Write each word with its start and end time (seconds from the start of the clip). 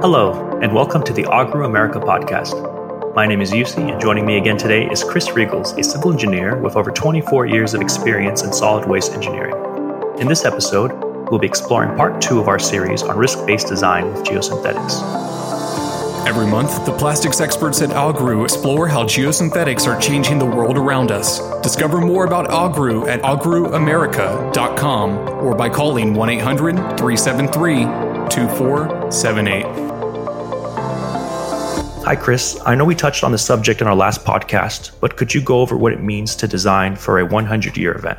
Hello, 0.00 0.56
and 0.62 0.72
welcome 0.72 1.02
to 1.02 1.12
the 1.12 1.24
Agru 1.24 1.66
America 1.66 1.98
podcast. 1.98 2.54
My 3.16 3.26
name 3.26 3.40
is 3.40 3.50
Yusi, 3.50 3.90
and 3.90 4.00
joining 4.00 4.24
me 4.24 4.36
again 4.36 4.56
today 4.56 4.88
is 4.88 5.02
Chris 5.02 5.26
Richgels, 5.30 5.76
a 5.76 5.82
civil 5.82 6.12
engineer 6.12 6.56
with 6.56 6.76
over 6.76 6.92
24 6.92 7.46
years 7.46 7.74
of 7.74 7.80
experience 7.80 8.44
in 8.44 8.52
solid 8.52 8.88
waste 8.88 9.10
engineering. 9.12 9.56
In 10.20 10.28
this 10.28 10.44
episode, 10.44 10.92
we'll 11.28 11.40
be 11.40 11.48
exploring 11.48 11.96
part 11.96 12.22
two 12.22 12.38
of 12.38 12.46
our 12.46 12.60
series 12.60 13.02
on 13.02 13.18
risk 13.18 13.44
based 13.44 13.66
design 13.66 14.06
with 14.12 14.22
geosynthetics. 14.22 15.02
Every 16.28 16.46
month, 16.46 16.86
the 16.86 16.92
plastics 16.96 17.40
experts 17.40 17.82
at 17.82 17.90
Agru 17.90 18.44
explore 18.44 18.86
how 18.86 19.02
geosynthetics 19.02 19.88
are 19.88 20.00
changing 20.00 20.38
the 20.38 20.46
world 20.46 20.78
around 20.78 21.10
us. 21.10 21.40
Discover 21.62 22.02
more 22.02 22.24
about 22.24 22.46
Agru 22.50 23.08
at 23.08 23.20
agruamerica.com 23.22 25.18
or 25.44 25.56
by 25.56 25.68
calling 25.68 26.14
1 26.14 26.30
800 26.30 26.76
373 26.76 28.07
2478. 28.30 29.64
Hi, 32.04 32.16
Chris. 32.16 32.58
I 32.64 32.74
know 32.74 32.84
we 32.84 32.94
touched 32.94 33.22
on 33.22 33.32
the 33.32 33.38
subject 33.38 33.80
in 33.80 33.86
our 33.86 33.94
last 33.94 34.24
podcast, 34.24 34.92
but 35.00 35.16
could 35.16 35.34
you 35.34 35.42
go 35.42 35.60
over 35.60 35.76
what 35.76 35.92
it 35.92 36.02
means 36.02 36.34
to 36.36 36.48
design 36.48 36.96
for 36.96 37.18
a 37.18 37.26
100 37.26 37.76
year 37.76 37.92
event? 37.92 38.18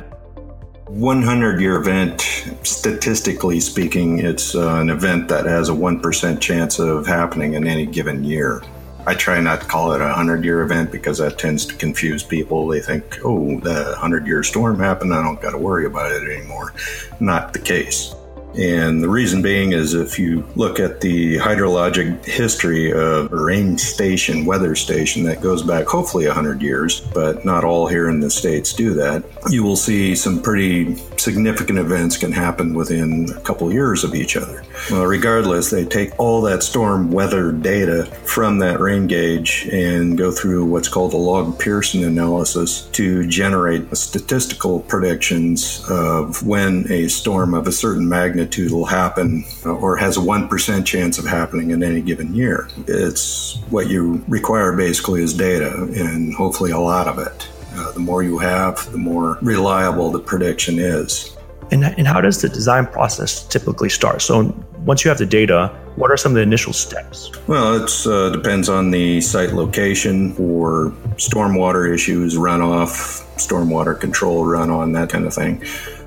100 0.86 1.60
year 1.60 1.76
event, 1.76 2.20
statistically 2.62 3.60
speaking, 3.60 4.18
it's 4.18 4.54
uh, 4.54 4.76
an 4.76 4.90
event 4.90 5.28
that 5.28 5.46
has 5.46 5.68
a 5.68 5.72
1% 5.72 6.40
chance 6.40 6.78
of 6.78 7.06
happening 7.06 7.54
in 7.54 7.66
any 7.66 7.86
given 7.86 8.22
year. 8.24 8.62
I 9.06 9.14
try 9.14 9.40
not 9.40 9.62
to 9.62 9.66
call 9.66 9.92
it 9.92 10.00
a 10.00 10.04
100 10.04 10.44
year 10.44 10.62
event 10.62 10.92
because 10.92 11.18
that 11.18 11.38
tends 11.38 11.64
to 11.66 11.74
confuse 11.74 12.22
people. 12.22 12.66
They 12.68 12.80
think, 12.80 13.18
oh, 13.24 13.58
the 13.60 13.86
100 13.92 14.26
year 14.26 14.42
storm 14.42 14.78
happened, 14.78 15.14
I 15.14 15.22
don't 15.22 15.40
got 15.40 15.50
to 15.52 15.58
worry 15.58 15.86
about 15.86 16.12
it 16.12 16.22
anymore. 16.28 16.74
Not 17.18 17.52
the 17.52 17.60
case. 17.60 18.14
And 18.58 19.02
the 19.02 19.08
reason 19.08 19.42
being 19.42 19.72
is 19.72 19.94
if 19.94 20.18
you 20.18 20.44
look 20.56 20.80
at 20.80 21.00
the 21.00 21.36
hydrologic 21.36 22.24
history 22.24 22.92
of 22.92 23.32
a 23.32 23.36
rain 23.36 23.78
station, 23.78 24.44
weather 24.44 24.74
station 24.74 25.22
that 25.24 25.40
goes 25.40 25.62
back 25.62 25.86
hopefully 25.86 26.26
100 26.26 26.60
years, 26.60 27.00
but 27.00 27.44
not 27.44 27.64
all 27.64 27.86
here 27.86 28.08
in 28.08 28.20
the 28.20 28.30
States 28.30 28.72
do 28.72 28.92
that, 28.94 29.24
you 29.48 29.62
will 29.62 29.76
see 29.76 30.14
some 30.14 30.42
pretty 30.42 30.96
significant 31.16 31.78
events 31.78 32.16
can 32.16 32.32
happen 32.32 32.74
within 32.74 33.30
a 33.30 33.40
couple 33.40 33.72
years 33.72 34.02
of 34.04 34.14
each 34.14 34.36
other. 34.36 34.64
Well, 34.90 35.04
regardless, 35.04 35.70
they 35.70 35.84
take 35.84 36.18
all 36.18 36.40
that 36.42 36.62
storm 36.62 37.10
weather 37.10 37.52
data 37.52 38.06
from 38.24 38.58
that 38.60 38.80
rain 38.80 39.06
gauge 39.06 39.68
and 39.72 40.18
go 40.18 40.32
through 40.32 40.64
what's 40.64 40.88
called 40.88 41.12
a 41.12 41.16
log 41.16 41.58
Pearson 41.58 42.04
analysis 42.04 42.82
to 42.92 43.26
generate 43.26 43.96
statistical 43.96 44.80
predictions 44.80 45.84
of 45.88 46.44
when 46.44 46.90
a 46.90 47.08
storm 47.08 47.54
of 47.54 47.66
a 47.66 47.72
certain 47.72 48.08
magnitude 48.08 48.39
magnitude 48.40 48.72
will 48.72 48.86
happen 48.86 49.44
or 49.66 49.96
has 49.96 50.16
a 50.16 50.20
1% 50.20 50.86
chance 50.86 51.18
of 51.18 51.26
happening 51.26 51.72
in 51.72 51.82
any 51.82 52.00
given 52.00 52.34
year. 52.34 52.68
It's 52.86 53.56
what 53.68 53.88
you 53.88 54.24
require 54.28 54.74
basically 54.76 55.22
is 55.22 55.34
data 55.34 55.74
and 55.94 56.34
hopefully 56.34 56.70
a 56.70 56.78
lot 56.78 57.06
of 57.06 57.18
it. 57.18 57.48
Uh, 57.74 57.92
the 57.92 58.00
more 58.00 58.22
you 58.22 58.38
have, 58.38 58.90
the 58.92 58.98
more 58.98 59.38
reliable 59.42 60.10
the 60.10 60.18
prediction 60.18 60.78
is. 60.78 61.36
And, 61.70 61.84
and 61.84 62.06
how 62.06 62.20
does 62.20 62.40
the 62.40 62.48
design 62.48 62.86
process 62.86 63.44
typically 63.46 63.90
start? 63.90 64.22
So 64.22 64.52
once 64.84 65.04
you 65.04 65.10
have 65.10 65.18
the 65.18 65.26
data, 65.26 65.68
what 65.96 66.10
are 66.10 66.16
some 66.16 66.32
of 66.32 66.36
the 66.36 66.42
initial 66.42 66.72
steps? 66.72 67.30
Well, 67.46 67.84
it 67.84 68.06
uh, 68.06 68.30
depends 68.30 68.68
on 68.68 68.90
the 68.90 69.20
site 69.20 69.52
location 69.52 70.32
for 70.32 70.92
stormwater 71.16 71.92
issues, 71.94 72.36
runoff, 72.36 73.22
stormwater 73.36 74.00
control, 74.00 74.46
run 74.46 74.70
on, 74.70 74.92
that 74.92 75.10
kind 75.10 75.26
of 75.26 75.34
thing. 75.34 75.62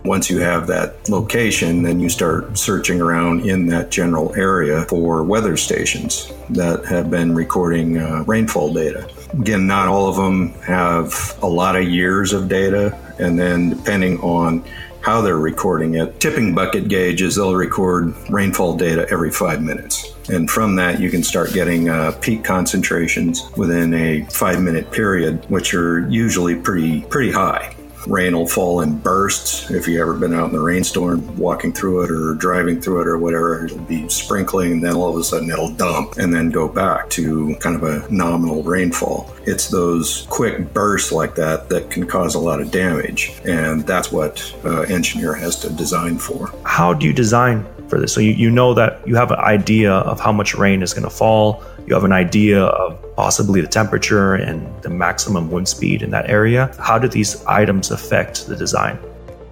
Once 0.06 0.30
you 0.30 0.40
have 0.40 0.68
that 0.68 1.08
location, 1.10 1.82
then 1.82 2.00
you 2.00 2.10
start 2.10 2.58
searching 2.58 3.00
around 3.00 3.46
in 3.46 3.66
that 3.68 3.90
general 3.90 4.36
area 4.36 4.84
for 4.86 5.24
weather 5.24 5.56
stations 5.56 6.32
that 6.50 6.86
have 6.86 7.10
been 7.10 7.34
recording 7.34 7.98
uh, 7.98 8.24
rainfall 8.28 8.74
data. 8.74 9.10
Again, 9.32 9.66
not 9.66 9.88
all 9.88 10.10
of 10.10 10.18
them 10.18 10.54
have 10.62 11.38
a 11.42 11.48
lot 11.48 11.78
of 11.78 11.84
years 11.86 12.34
of 12.34 12.50
data, 12.50 12.98
and 13.18 13.40
then 13.40 13.70
depending 13.70 14.20
on 14.20 14.64
how 15.04 15.22
they're 15.22 15.38
recording 15.38 15.96
it. 15.96 16.20
Tipping 16.20 16.56
bucket 16.56 16.88
gauges, 16.88 17.36
they'll 17.36 17.56
record 17.56 18.14
rainfall 18.30 18.78
data 18.78 19.06
every 19.12 19.32
five 19.32 19.62
minutes. 19.62 20.14
And 20.30 20.50
from 20.50 20.76
that, 20.78 21.02
you 21.02 21.10
can 21.10 21.24
start 21.24 21.54
getting 21.54 21.90
uh, 21.90 22.14
peak 22.22 22.44
concentrations 22.44 23.44
within 23.58 23.94
a 23.94 24.24
five 24.26 24.62
minute 24.62 24.92
period, 24.92 25.44
which 25.50 25.74
are 25.74 26.08
usually 26.10 26.56
pretty, 26.56 27.02
pretty 27.02 27.32
high. 27.32 27.76
Rain 28.08 28.36
will 28.36 28.48
fall 28.48 28.82
in 28.82 28.98
bursts. 29.00 29.70
If 29.72 29.88
you've 29.88 30.02
ever 30.02 30.14
been 30.14 30.34
out 30.34 30.48
in 30.48 30.54
the 30.54 30.62
rainstorm, 30.62 31.38
walking 31.38 31.72
through 31.72 32.04
it 32.04 32.12
or 32.12 32.34
driving 32.36 32.82
through 32.82 33.02
it 33.02 33.08
or 33.08 33.18
whatever, 33.18 33.66
it'll 33.66 33.80
be 33.80 34.08
sprinkling 34.10 34.74
and 34.74 34.84
then 34.84 34.96
all 34.96 35.10
of 35.10 35.18
a 35.18 35.24
sudden 35.24 35.50
it'll 35.50 35.74
dump 35.74 36.18
and 36.18 36.34
then 36.34 36.50
go 36.50 36.68
back 36.68 37.10
to 37.12 37.56
kind 37.56 37.76
of 37.76 37.84
a 37.84 38.12
nominal 38.12 38.64
rainfall. 38.64 39.34
It's 39.46 39.70
those 39.70 40.28
quick 40.30 40.74
bursts 40.74 41.12
like 41.12 41.36
that 41.36 41.70
that 41.70 41.90
can 41.90 42.08
cause 42.08 42.36
a 42.36 42.40
lot 42.40 42.62
of 42.62 42.72
damage. 42.72 43.34
And 43.46 43.86
that's 43.86 44.12
what 44.12 44.54
uh, 44.66 44.82
engineer 44.82 45.34
has 45.34 45.60
to 45.62 45.70
design 45.70 46.18
for. 46.18 46.54
How 46.64 46.94
do 46.94 47.06
you 47.06 47.14
design 47.14 47.66
for 47.94 48.00
this? 48.00 48.14
So 48.14 48.20
you, 48.20 48.32
you 48.32 48.50
know 48.50 48.74
that 48.74 49.08
you 49.08 49.16
have 49.16 49.32
an 49.32 49.40
idea 49.40 49.94
of 49.94 50.20
how 50.20 50.32
much 50.32 50.56
rain 50.56 50.82
is 50.82 50.94
going 50.94 51.04
to 51.04 51.10
fall 51.10 51.64
you 51.86 51.94
have 51.94 52.04
an 52.06 52.14
idea 52.14 52.64
of 52.64 53.16
possibly 53.16 53.60
the 53.60 53.68
temperature 53.68 54.36
and 54.36 54.82
the 54.84 54.90
maximum 54.90 55.52
wind 55.52 55.68
speed 55.68 56.02
in 56.02 56.12
that 56.12 56.30
area. 56.30 56.74
How 56.80 56.98
do 56.98 57.08
these 57.08 57.44
items 57.46 57.92
affect 57.92 58.48
the 58.48 58.56
design? 58.56 58.98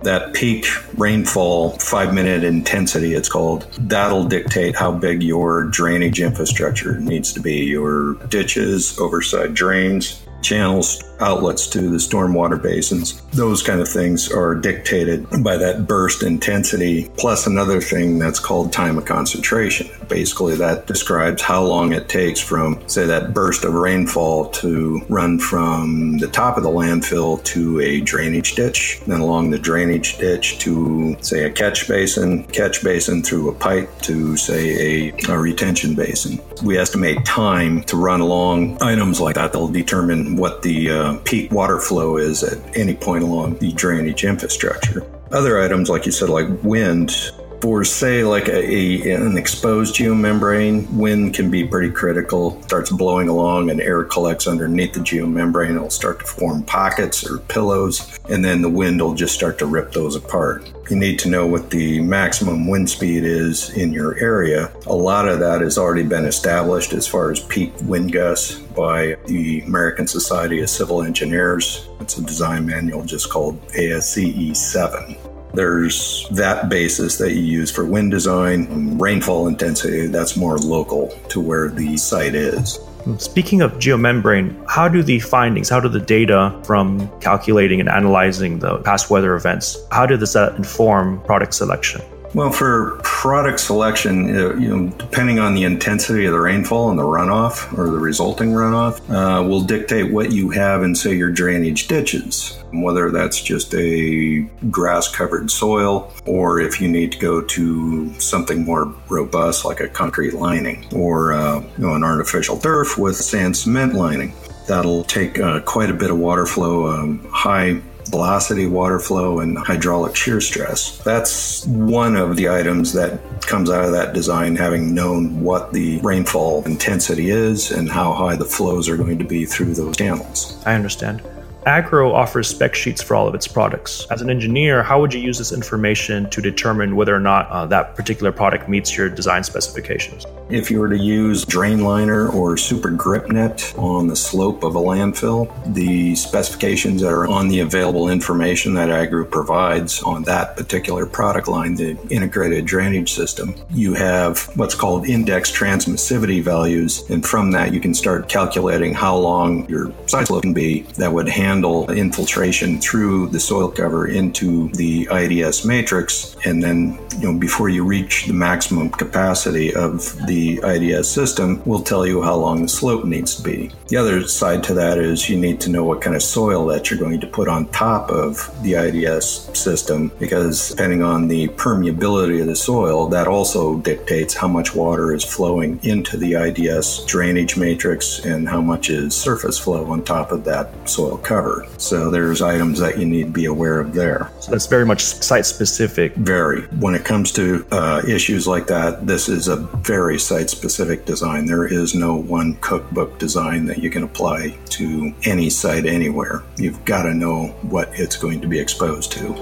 That 0.03 0.33
peak 0.33 0.65
rainfall, 0.97 1.71
five 1.71 2.13
minute 2.13 2.43
intensity, 2.43 3.13
it's 3.13 3.29
called, 3.29 3.67
that'll 3.81 4.23
dictate 4.23 4.75
how 4.75 4.93
big 4.93 5.21
your 5.21 5.65
drainage 5.65 6.21
infrastructure 6.21 6.99
needs 6.99 7.33
to 7.33 7.39
be. 7.39 7.57
Your 7.65 8.15
ditches, 8.29 8.97
overside 8.97 9.53
drains, 9.53 10.25
channels, 10.41 11.03
outlets 11.21 11.67
to 11.67 11.81
the 11.81 11.97
stormwater 11.97 12.61
basins. 12.61 13.21
Those 13.31 13.63
kind 13.63 13.79
of 13.79 13.87
things 13.87 14.31
are 14.31 14.55
dictated 14.55 15.27
by 15.43 15.57
that 15.57 15.87
burst 15.87 16.23
intensity, 16.23 17.09
plus 17.17 17.47
another 17.47 17.79
thing 17.79 18.19
that's 18.19 18.39
called 18.39 18.73
time 18.73 18.97
of 18.97 19.05
concentration. 19.05 19.89
Basically, 20.07 20.55
that 20.55 20.87
describes 20.87 21.41
how 21.41 21.63
long 21.63 21.93
it 21.93 22.09
takes 22.09 22.39
from, 22.39 22.81
say, 22.87 23.05
that 23.05 23.33
burst 23.33 23.63
of 23.63 23.73
rainfall 23.73 24.49
to 24.49 25.01
run 25.09 25.39
from 25.39 26.17
the 26.17 26.27
top 26.27 26.57
of 26.57 26.63
the 26.63 26.69
landfill 26.69 27.43
to 27.45 27.79
a 27.79 28.01
drainage 28.01 28.55
ditch, 28.55 29.01
then 29.07 29.21
along 29.21 29.51
the 29.51 29.59
drainage 29.59 30.17
ditch 30.17 30.59
to, 30.59 31.15
say, 31.21 31.45
a 31.45 31.49
catch 31.49 31.87
basin, 31.87 32.43
catch 32.45 32.83
basin 32.83 33.23
through 33.23 33.49
a 33.49 33.53
pipe 33.53 33.89
to, 34.01 34.35
say, 34.35 35.09
a, 35.09 35.31
a 35.31 35.37
retention 35.37 35.95
basin. 35.95 36.39
We 36.63 36.77
estimate 36.77 37.25
time 37.25 37.83
to 37.83 37.97
run 37.97 38.21
along 38.21 38.81
items 38.81 39.19
like 39.19 39.35
that. 39.35 39.53
They'll 39.53 39.67
determine 39.67 40.35
what 40.35 40.61
the 40.61 40.89
uh, 40.89 41.10
Um, 41.11 41.19
peak 41.19 41.51
water 41.51 41.77
flow 41.77 42.15
is 42.15 42.41
at 42.41 42.57
any 42.77 42.93
point 42.93 43.23
along 43.23 43.57
the 43.57 43.73
drainage 43.73 44.23
infrastructure. 44.23 45.05
Other 45.33 45.61
items, 45.61 45.89
like 45.89 46.05
you 46.05 46.11
said, 46.13 46.29
like 46.29 46.47
wind, 46.63 47.13
for 47.61 47.83
say 47.83 48.23
like 48.23 48.47
a, 48.47 48.57
a, 48.57 49.11
an 49.13 49.37
exposed 49.37 49.95
geomembrane, 49.95 50.89
wind 50.91 51.35
can 51.35 51.51
be 51.51 51.63
pretty 51.63 51.91
critical. 51.91 52.57
It 52.57 52.63
starts 52.65 52.89
blowing 52.89 53.29
along 53.29 53.69
and 53.69 53.79
air 53.79 54.03
collects 54.03 54.47
underneath 54.47 54.93
the 54.93 54.99
geomembrane. 54.99 55.75
It'll 55.75 55.91
start 55.91 56.19
to 56.19 56.25
form 56.25 56.63
pockets 56.63 57.29
or 57.29 57.37
pillows, 57.37 58.19
and 58.29 58.43
then 58.43 58.61
the 58.61 58.69
wind 58.69 58.99
will 58.99 59.13
just 59.13 59.35
start 59.35 59.59
to 59.59 59.67
rip 59.67 59.91
those 59.91 60.15
apart. 60.15 60.71
You 60.89 60.97
need 60.97 61.19
to 61.19 61.29
know 61.29 61.45
what 61.45 61.69
the 61.69 62.01
maximum 62.01 62.67
wind 62.67 62.89
speed 62.89 63.23
is 63.23 63.69
in 63.77 63.93
your 63.93 64.17
area. 64.17 64.73
A 64.87 64.95
lot 64.95 65.27
of 65.27 65.39
that 65.39 65.61
has 65.61 65.77
already 65.77 66.03
been 66.03 66.25
established 66.25 66.93
as 66.93 67.07
far 67.07 67.31
as 67.31 67.39
peak 67.39 67.73
wind 67.83 68.11
gusts 68.11 68.55
by 68.55 69.17
the 69.27 69.61
American 69.61 70.07
Society 70.07 70.61
of 70.61 70.69
Civil 70.69 71.03
Engineers. 71.03 71.87
It's 71.99 72.17
a 72.17 72.23
design 72.23 72.65
manual 72.65 73.05
just 73.05 73.29
called 73.29 73.61
ASCE 73.69 74.55
7. 74.55 75.30
There's 75.53 76.27
that 76.31 76.69
basis 76.69 77.17
that 77.17 77.33
you 77.33 77.41
use 77.41 77.71
for 77.71 77.85
wind 77.85 78.11
design, 78.11 78.67
and 78.71 79.01
rainfall 79.01 79.47
intensity, 79.47 80.07
that's 80.07 80.37
more 80.37 80.57
local 80.57 81.09
to 81.29 81.41
where 81.41 81.69
the 81.69 81.97
site 81.97 82.35
is. 82.35 82.79
Speaking 83.17 83.61
of 83.61 83.73
geomembrane, 83.73 84.63
how 84.69 84.87
do 84.87 85.01
the 85.01 85.19
findings, 85.19 85.69
how 85.69 85.79
do 85.79 85.89
the 85.89 85.99
data 85.99 86.57
from 86.63 87.09
calculating 87.19 87.79
and 87.79 87.89
analyzing 87.89 88.59
the 88.59 88.77
past 88.79 89.09
weather 89.09 89.35
events, 89.35 89.77
how 89.91 90.05
did 90.05 90.19
this 90.19 90.35
inform 90.35 91.19
product 91.23 91.53
selection? 91.53 92.01
Well, 92.33 92.51
for 92.51 92.97
product 93.03 93.59
selection, 93.59 94.35
uh, 94.35 94.55
you 94.55 94.69
know, 94.69 94.87
depending 94.97 95.37
on 95.37 95.53
the 95.53 95.63
intensity 95.63 96.25
of 96.25 96.31
the 96.31 96.39
rainfall 96.39 96.89
and 96.89 96.97
the 96.97 97.03
runoff 97.03 97.77
or 97.77 97.89
the 97.89 97.97
resulting 97.97 98.51
runoff, 98.51 99.01
uh, 99.09 99.43
will 99.43 99.63
dictate 99.63 100.13
what 100.13 100.31
you 100.31 100.49
have 100.49 100.81
in, 100.81 100.95
say, 100.95 101.13
your 101.13 101.29
drainage 101.29 101.87
ditches. 101.89 102.57
Whether 102.71 103.11
that's 103.11 103.41
just 103.41 103.75
a 103.75 104.47
grass-covered 104.69 105.51
soil, 105.51 106.13
or 106.25 106.61
if 106.61 106.79
you 106.79 106.87
need 106.87 107.11
to 107.11 107.19
go 107.19 107.41
to 107.41 108.13
something 108.13 108.63
more 108.63 108.93
robust 109.09 109.65
like 109.65 109.81
a 109.81 109.89
concrete 109.89 110.33
lining, 110.33 110.85
or 110.93 111.33
uh, 111.33 111.59
you 111.59 111.85
know, 111.85 111.95
an 111.95 112.03
artificial 112.05 112.57
turf 112.57 112.97
with 112.97 113.17
sand 113.17 113.57
cement 113.57 113.93
lining. 113.93 114.33
That'll 114.67 115.03
take 115.03 115.37
uh, 115.37 115.59
quite 115.61 115.89
a 115.89 115.93
bit 115.93 116.11
of 116.11 116.17
water 116.17 116.45
flow, 116.45 116.87
um, 116.87 117.27
high 117.29 117.81
velocity, 118.11 118.67
water 118.67 118.99
flow, 118.99 119.39
and 119.39 119.57
hydraulic 119.57 120.15
shear 120.15 120.41
stress. 120.41 120.97
That's 120.99 121.65
one 121.65 122.15
of 122.15 122.35
the 122.35 122.49
items 122.49 122.93
that 122.93 123.19
comes 123.41 123.69
out 123.69 123.85
of 123.85 123.91
that 123.91 124.13
design, 124.13 124.55
having 124.55 124.93
known 124.93 125.41
what 125.41 125.73
the 125.73 125.99
rainfall 125.99 126.63
intensity 126.65 127.29
is 127.29 127.71
and 127.71 127.89
how 127.89 128.13
high 128.13 128.35
the 128.35 128.45
flows 128.45 128.87
are 128.89 128.97
going 128.97 129.17
to 129.17 129.25
be 129.25 129.45
through 129.45 129.73
those 129.73 129.97
channels. 129.97 130.61
I 130.65 130.75
understand. 130.75 131.21
Agru 131.65 132.11
offers 132.11 132.47
spec 132.47 132.73
sheets 132.73 133.03
for 133.03 133.15
all 133.15 133.27
of 133.27 133.35
its 133.35 133.47
products. 133.47 134.07
As 134.09 134.21
an 134.21 134.31
engineer, 134.31 134.81
how 134.81 134.99
would 134.99 135.13
you 135.13 135.19
use 135.19 135.37
this 135.37 135.51
information 135.51 136.27
to 136.31 136.41
determine 136.41 136.95
whether 136.95 137.15
or 137.15 137.19
not 137.19 137.47
uh, 137.49 137.67
that 137.67 137.95
particular 137.95 138.31
product 138.31 138.67
meets 138.67 138.97
your 138.97 139.09
design 139.09 139.43
specifications? 139.43 140.25
If 140.49 140.71
you 140.71 140.79
were 140.79 140.89
to 140.89 140.97
use 140.97 141.45
drain 141.45 141.83
liner 141.83 142.29
or 142.29 142.57
super 142.57 142.89
grip 142.89 143.27
net 143.27 143.73
on 143.77 144.07
the 144.07 144.15
slope 144.15 144.63
of 144.63 144.75
a 144.75 144.79
landfill, 144.79 145.51
the 145.73 146.15
specifications 146.15 147.03
that 147.03 147.13
are 147.13 147.27
on 147.27 147.47
the 147.47 147.59
available 147.59 148.09
information 148.09 148.73
that 148.73 148.89
Agru 148.89 149.29
provides 149.29 150.01
on 150.01 150.23
that 150.23 150.57
particular 150.57 151.05
product 151.05 151.47
line, 151.47 151.75
the 151.75 151.95
integrated 152.09 152.65
drainage 152.65 153.13
system, 153.13 153.53
you 153.69 153.93
have 153.93 154.49
what's 154.57 154.73
called 154.73 155.07
index 155.07 155.51
transmissivity 155.51 156.41
values. 156.41 157.07
And 157.11 157.23
from 157.25 157.51
that, 157.51 157.71
you 157.71 157.79
can 157.79 157.93
start 157.93 158.27
calculating 158.27 158.95
how 158.95 159.15
long 159.15 159.69
your 159.69 159.93
side 160.07 160.25
slope 160.25 160.41
can 160.41 160.53
be 160.53 160.81
that 160.97 161.13
would 161.13 161.29
handle 161.29 161.50
handle 161.51 161.91
infiltration 161.91 162.79
through 162.79 163.27
the 163.27 163.39
soil 163.39 163.69
cover 163.69 164.07
into 164.07 164.69
the 164.69 165.05
IDS 165.11 165.65
matrix. 165.65 166.37
And 166.45 166.63
then, 166.63 166.97
you 167.19 167.25
know, 167.31 167.37
before 167.37 167.67
you 167.67 167.83
reach 167.83 168.25
the 168.25 168.33
maximum 168.33 168.89
capacity 168.89 169.73
of 169.75 169.93
the 170.27 170.61
IDS 170.63 171.09
system, 171.09 171.61
we'll 171.65 171.83
tell 171.83 172.05
you 172.07 172.21
how 172.21 172.35
long 172.35 172.61
the 172.61 172.69
slope 172.69 173.03
needs 173.03 173.35
to 173.35 173.43
be. 173.43 173.69
The 173.89 173.97
other 173.97 174.25
side 174.27 174.63
to 174.67 174.73
that 174.75 174.97
is 174.97 175.29
you 175.29 175.37
need 175.37 175.59
to 175.61 175.69
know 175.69 175.83
what 175.83 176.01
kind 176.01 176.15
of 176.15 176.23
soil 176.23 176.65
that 176.67 176.89
you're 176.89 176.99
going 176.99 177.19
to 177.19 177.27
put 177.27 177.49
on 177.49 177.67
top 177.67 178.09
of 178.09 178.33
the 178.63 178.75
IDS 178.75 179.25
system 179.65 180.09
because 180.19 180.69
depending 180.69 181.03
on 181.03 181.27
the 181.27 181.49
permeability 181.49 182.39
of 182.39 182.47
the 182.47 182.55
soil, 182.55 183.09
that 183.09 183.27
also 183.27 183.79
dictates 183.79 184.33
how 184.33 184.47
much 184.47 184.73
water 184.73 185.13
is 185.13 185.25
flowing 185.25 185.79
into 185.83 186.15
the 186.15 186.31
IDS 186.35 187.05
drainage 187.05 187.57
matrix 187.57 188.23
and 188.23 188.47
how 188.47 188.61
much 188.61 188.89
is 188.89 189.13
surface 189.13 189.59
flow 189.59 189.85
on 189.91 190.01
top 190.03 190.31
of 190.31 190.45
that 190.45 190.67
soil 190.87 191.17
cover 191.17 191.40
covered. 191.41 191.81
So 191.81 192.11
there's 192.11 192.41
items 192.41 192.79
that 192.79 192.97
you 192.97 193.05
need 193.05 193.25
to 193.25 193.31
be 193.31 193.45
aware 193.45 193.79
of 193.79 193.93
there. 193.93 194.31
So 194.39 194.51
that's 194.51 194.67
very 194.67 194.85
much 194.85 195.01
site 195.01 195.45
specific. 195.45 196.13
Very. 196.15 196.63
When 196.79 196.95
it 196.95 197.03
comes 197.05 197.31
to 197.33 197.65
uh, 197.71 198.01
issues 198.07 198.47
like 198.47 198.67
that, 198.67 199.07
this 199.07 199.27
is 199.27 199.47
a 199.47 199.55
very 199.55 200.19
site 200.19 200.49
specific 200.49 201.05
design. 201.05 201.45
There 201.45 201.65
is 201.65 201.95
no 201.95 202.15
one 202.15 202.55
cookbook 202.57 203.17
design 203.19 203.65
that 203.65 203.79
you 203.79 203.89
can 203.89 204.03
apply 204.03 204.57
to 204.71 205.13
any 205.23 205.49
site 205.49 205.85
anywhere. 205.85 206.43
You've 206.57 206.83
got 206.85 207.03
to 207.03 207.13
know 207.13 207.47
what 207.63 207.89
it's 207.93 208.15
going 208.15 208.41
to 208.41 208.47
be 208.47 208.59
exposed 208.59 209.11
to. 209.13 209.33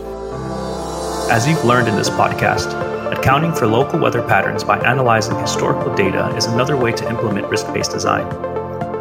As 1.31 1.47
you've 1.47 1.63
learned 1.63 1.87
in 1.87 1.95
this 1.95 2.09
podcast, 2.09 2.73
accounting 3.11 3.53
for 3.53 3.67
local 3.67 3.99
weather 3.99 4.23
patterns 4.23 4.63
by 4.63 4.79
analyzing 4.79 5.37
historical 5.39 5.93
data 5.95 6.33
is 6.35 6.45
another 6.45 6.75
way 6.75 6.91
to 6.91 7.07
implement 7.09 7.47
risk 7.47 7.71
based 7.73 7.91
design. 7.91 8.48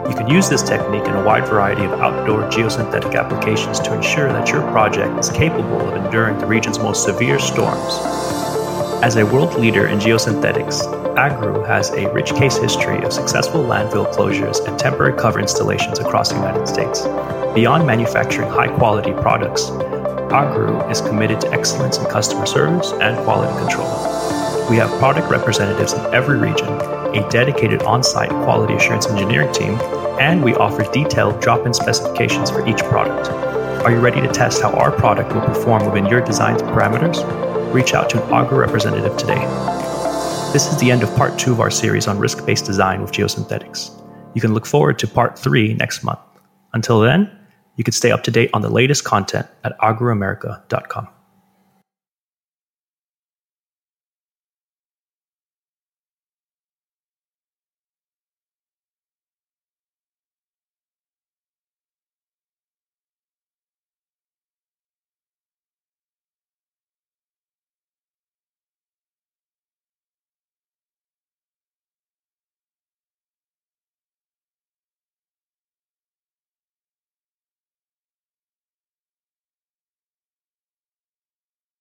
You 0.09 0.15
can 0.15 0.27
use 0.27 0.49
this 0.49 0.63
technique 0.63 1.05
in 1.05 1.15
a 1.15 1.23
wide 1.23 1.47
variety 1.47 1.85
of 1.85 1.93
outdoor 2.01 2.45
geosynthetic 2.45 3.15
applications 3.15 3.79
to 3.81 3.93
ensure 3.93 4.33
that 4.33 4.49
your 4.49 4.63
project 4.73 5.19
is 5.19 5.29
capable 5.29 5.87
of 5.87 6.03
enduring 6.03 6.39
the 6.39 6.47
region's 6.47 6.79
most 6.79 7.05
severe 7.05 7.39
storms. 7.39 7.99
As 9.03 9.17
a 9.17 9.27
world 9.27 9.55
leader 9.57 9.87
in 9.87 9.99
geosynthetics, 9.99 10.83
Agru 11.15 11.67
has 11.67 11.91
a 11.91 12.11
rich 12.15 12.35
case 12.35 12.57
history 12.57 13.03
of 13.05 13.13
successful 13.13 13.63
landfill 13.63 14.11
closures 14.15 14.67
and 14.67 14.79
temporary 14.79 15.13
cover 15.13 15.41
installations 15.41 15.99
across 15.99 16.31
the 16.31 16.37
United 16.37 16.67
States. 16.67 17.03
Beyond 17.55 17.87
manufacturing 17.87 18.49
high 18.49 18.75
quality 18.79 19.13
products, 19.13 19.65
Agru 20.31 20.91
is 20.91 21.03
committed 21.03 21.39
to 21.43 21.53
excellence 21.53 21.99
in 21.99 22.07
customer 22.07 22.47
service 22.47 22.93
and 22.93 23.17
quality 23.25 23.53
control. 23.59 24.38
We 24.71 24.77
have 24.77 24.91
product 24.99 25.31
representatives 25.31 25.95
in 25.95 26.01
every 26.15 26.39
region 26.39 26.69
a 27.15 27.29
dedicated 27.31 27.83
on 27.83 28.03
site 28.03 28.29
quality 28.29 28.75
assurance 28.75 29.07
engineering 29.07 29.53
team, 29.53 29.75
and 30.21 30.45
we 30.45 30.55
offer 30.55 30.83
detailed 30.93 31.41
drop 31.41 31.67
in 31.67 31.73
specifications 31.73 32.51
for 32.51 32.67
each 32.69 32.79
product. 32.85 33.31
Are 33.85 33.91
you 33.91 33.99
ready 33.99 34.21
to 34.21 34.29
test 34.29 34.61
how 34.61 34.73
our 34.73 34.91
product 34.91 35.33
will 35.33 35.41
perform 35.41 35.87
within 35.87 36.07
your 36.07 36.21
design's 36.21 36.63
parameters? 36.63 37.25
Reach 37.73 37.95
out 37.95 38.11
to 38.11 38.23
an 38.23 38.31
Agru 38.31 38.59
representative 38.59 39.17
today. 39.17 39.41
This 40.53 40.71
is 40.71 40.79
the 40.79 40.91
end 40.91 41.03
of 41.03 41.15
part 41.17 41.39
two 41.39 41.53
of 41.53 41.61
our 41.61 41.71
series 41.71 42.07
on 42.07 42.19
risk 42.19 42.45
based 42.45 42.67
design 42.67 43.01
with 43.01 43.13
geosynthetics. 43.13 43.91
You 44.35 44.41
can 44.41 44.55
look 44.55 44.67
forward 44.67 44.99
to 44.99 45.09
part 45.09 45.39
three 45.39 45.75
next 45.75 46.03
month. 46.03 46.21
Until 46.75 47.01
then, 47.01 47.31
you 47.77 47.85
can 47.85 47.93
stay 47.93 48.11
up 48.11 48.23
to 48.25 48.31
date 48.31 48.51
on 48.53 48.63
the 48.63 48.69
latest 48.69 49.05
content 49.05 49.47
at 49.65 49.79
agruamerica.com. 49.79 51.09